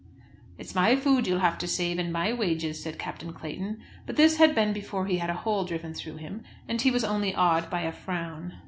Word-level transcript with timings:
"It's 0.57 0.73
my 0.73 0.95
food 0.95 1.27
you'll 1.27 1.41
have 1.41 1.59
to 1.59 1.67
save, 1.67 1.99
and 1.99 2.11
my 2.11 2.33
wages," 2.33 2.81
said 2.81 2.97
Captain 2.97 3.31
Clayton. 3.33 3.83
But 4.07 4.15
this 4.15 4.37
had 4.37 4.55
been 4.55 4.73
before 4.73 5.05
he 5.05 5.19
had 5.19 5.29
a 5.29 5.35
hole 5.35 5.63
driven 5.63 5.93
through 5.93 6.15
him, 6.17 6.41
and 6.67 6.81
he 6.81 6.89
was 6.89 7.03
only 7.03 7.35
awed 7.35 7.69
by 7.69 7.81
a 7.81 7.91
frown. 7.91 8.53